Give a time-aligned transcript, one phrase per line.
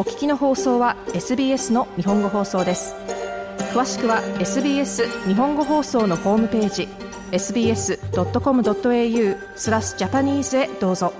[0.00, 2.94] お聞きの放送は SBS の日本語放送です。
[3.74, 6.88] 詳しくは SBS 日本語放送のホームページ
[7.32, 7.98] sbs.com.au
[9.56, 11.12] スラスジャパニーズへどうぞ。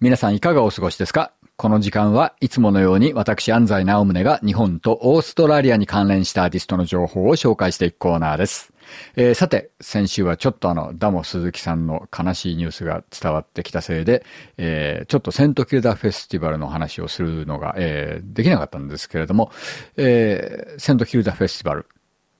[0.00, 1.32] 皆さんいかがお過ごしですか？
[1.56, 8.74] この時間はいつものように私安西直宗が日本とオーストラリアに関連したアーティストの情報を紹介していくコーナーです。
[9.16, 14.22] えー、さて、先週はちょっとあの、ダモ鈴木さんの悲しいニュースが伝わってきたせいで、
[14.58, 19.50] えー、ちょっとセントキルダフェスティバルの話をするのが、えー、できなかったんですけれども、
[19.96, 21.86] え、セントキルダフェスティバル、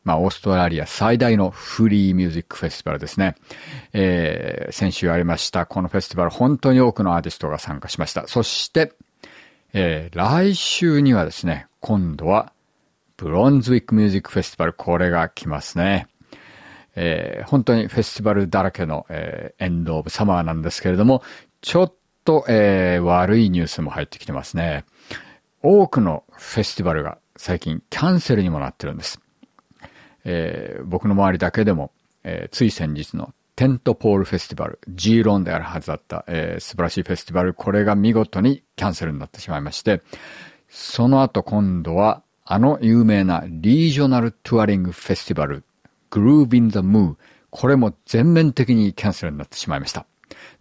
[0.05, 3.35] まあ、オーストラリア最大のフリーミュージックフェスティバルですね。
[3.95, 8.29] えー、先週ありました、このフェスティバル、本当に多くのアーティストが参加しました。
[8.29, 8.93] そして、
[9.73, 12.53] えー、来週にはですね、今度は、
[13.17, 16.09] ブロンズウィックミュージックフェスティバル、これが来ますね。
[16.95, 21.23] えー、本当にフェスティバルだらけの、えー、エンドオブサマーなんですけれども、
[21.61, 24.85] ちょっと、えー、悪いニュースも入ってきてますね。
[25.63, 29.21] 多くのフェスティバルが最近キャンセルにもなってるんです。
[30.25, 31.93] え、僕の周りだけでも、
[32.25, 40.03] え、つい先日のテントポールフェスティバル、G ローンであるはずだった、えー、素晴らしいフェスティバル、これが見事にキャンセルになってしまいまして、
[40.69, 45.65] その後今度は、あの有名なリージョナルトゥアリングフェスティバル、
[46.11, 47.17] グルービンザムー、
[47.51, 50.07] これも全面的にキャンセルになってしまいました。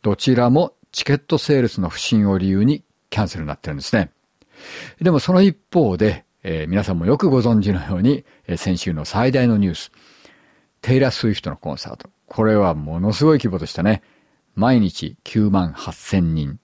[0.02, 4.12] どちらもチケットセールスの不振を理由にキャンセルになってるんですね。
[5.02, 9.92] でもその一方で、えー、皆さんもよくご存知のように、えー、先週の最大のニュース、
[10.86, 12.12] テイラー・スウィフトのコンサート。
[12.28, 14.04] これはものすごい規模でしたね。
[14.54, 16.60] 毎日9万8000人、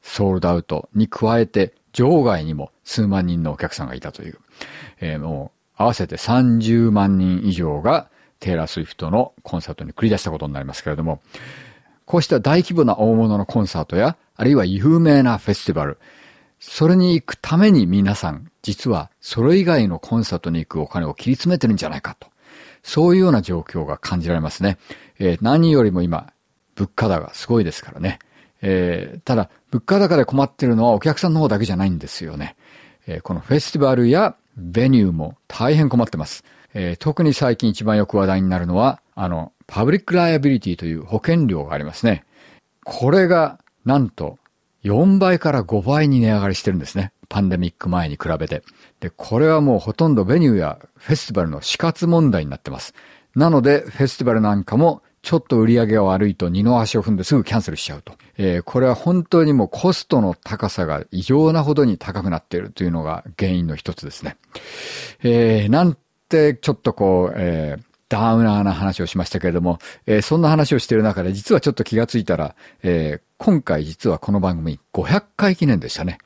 [0.00, 4.38] ソールドアウトに加えて、場外にも数万人のお客さんがいたという、
[5.00, 8.08] えー、もう合わせて30万人以上が
[8.40, 11.20] テイラー・スウィフトのコンサートに繰り出したことになりますけれども、
[12.06, 15.98] こうした大規模な大物のコンサートや、あるいは有名なフェスティバル、
[16.58, 22.28] それに行くために皆さん、実はそれ以外のコンサートに行くお金を切り詰めてるんじゃないかと。
[22.82, 24.78] そういうような状況が感じられますね。
[25.18, 26.32] えー、何よりも今、
[26.74, 28.18] 物価高がすごいですからね。
[28.62, 32.56] えー、ただ、物価高で困ってるのはお客さんの方だけじゃないんですよね。
[33.06, 36.44] えー、このフェスティバルやベニューも大変困ってます。
[36.74, 42.24] えー、特に最近一番よく話題になるのは、あの、パブリックライアビリティという保険料がありますね。
[42.84, 44.38] これが、なんと、
[44.84, 47.12] 4倍から5倍に値上がりしてるんですね。
[47.28, 48.62] パンデミック前に比べて。
[49.00, 52.94] で、これはもうほとんどベニューやフェスティバルの死活問題になってます。
[53.34, 58.14] なので、フェスティバルなんかもちょっと売り上げが悪いと二の足を踏んですぐキャンセルしちゃうと。
[58.36, 64.36] えー、これは本当にもうコストの高さが異常なほどに高くなっているというのが原因の一つですね。
[65.22, 65.96] えー、なん
[66.28, 76.18] てちょっとこう、えー、ダウナーな話をしましたけれども、えー、そんな話をしている中で実はちょっと気がついたら、えー、今回実はこの番組500回記念でしたね。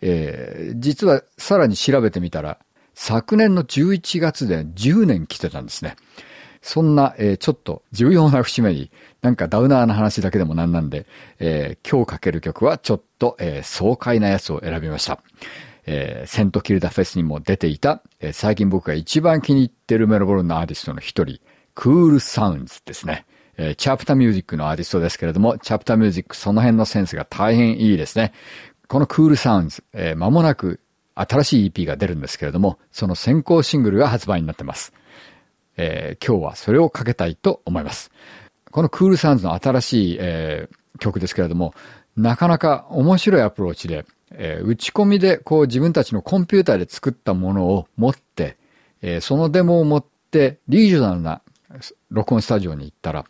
[0.00, 2.58] えー、実はさらに調べてみたら、
[2.94, 5.96] 昨年の11月で10年来てたんですね。
[6.62, 11.06] そんな、えー、ちょっと重要な節目に、なんかダウナーな話だけでもなんなんで、
[11.38, 15.20] えー、今日かける曲はちょっと、えー、爽快なやつを選びました。
[15.86, 21.40] えー、セントキルダフェスにも出ていた、えー、最近僕が一番気に入ってるメロボルンのアーティストの一人、
[21.74, 23.26] クールサウンズですね。
[23.56, 28.32] えー、チャプターミュージックのアーティストですけれども、チャプターミュージックその辺のセンスが大変いいですね。
[28.94, 30.78] このクールサウンズ、えー、間もなく
[31.16, 34.92] 新しい EP が出るんですけれども、その先行シングルが発売になってます。
[35.76, 38.12] えー、今日はそれをかけたいと思います。
[38.70, 41.74] このクールサウンズの新しい、えー、曲ですけれども、
[42.16, 48.56] なかなか面白いアプローチで、えー、打ち込みでこう自分たちのコンピューターで作ったものを持って、
[49.02, 51.42] えー、そのデモを持ってリージョナルな
[52.10, 53.24] 録音スタジオに行ったら、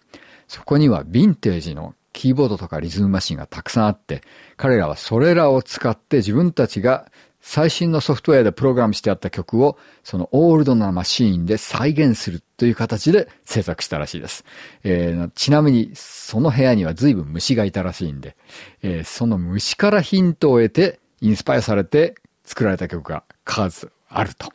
[0.47, 4.23] そこにはヴィンテージのキーボードとかリズムマシンがたくさんあって、
[4.57, 7.11] 彼らはそれらを使って自分たちが
[7.43, 14.47] 最新のソフトウェアでプログラムしてあった曲を、そのオールドなマシーンで再現するという形で制作したらしいです。
[14.83, 18.35] えー、ちなみに、その部屋には随分虫がいたらしいんで、
[18.83, 22.15] えー、その虫からヒントを得て、インスパイアされて
[22.45, 24.51] 作られた曲が数あると。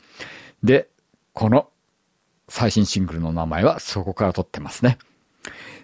[0.64, 0.88] で、
[1.34, 1.70] この
[2.48, 4.98] 最新シングルの名前はそこから取ってますね。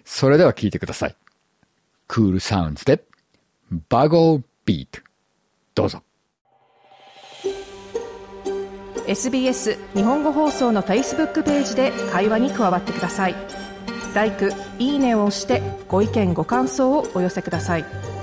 [0.04, 1.16] それでは聴いてください。
[2.06, 3.04] クールサウンズで、
[3.88, 5.02] バゴービート。
[5.74, 6.02] どうぞ。
[9.06, 13.34] SBS 日本語放送のフェイスブックページで会話に加わってください。
[14.14, 14.32] l i
[14.78, 18.15] いいねを押してご意見ご感想をお寄せください。